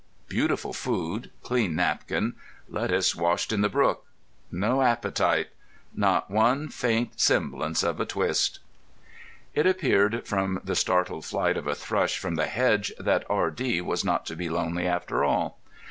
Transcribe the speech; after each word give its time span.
Beautiful 0.27 0.73
food, 0.73 1.29
clean 1.43 1.75
napkin, 1.75 2.33
lettuce 2.67 3.15
washed 3.15 3.53
in 3.53 3.61
the 3.61 3.69
brook, 3.69 4.07
no 4.51 4.81
appetite—not 4.81 6.31
one 6.31 6.69
faint 6.69 7.19
semblance 7.21 7.83
of 7.83 7.99
a 7.99 8.05
twist!" 8.07 8.57
It 9.53 9.67
appeared 9.67 10.25
from 10.25 10.59
the 10.63 10.75
startled 10.75 11.25
flight 11.25 11.55
of 11.55 11.67
a 11.67 11.75
thrush 11.75 12.17
from 12.17 12.33
the 12.33 12.47
hedge 12.47 12.91
that 12.97 13.27
R. 13.29 13.51
D. 13.51 13.79
was 13.79 14.03
not 14.03 14.25
to 14.25 14.35
be 14.35 14.49
lonely 14.49 14.87
after 14.87 15.23
all. 15.23 15.59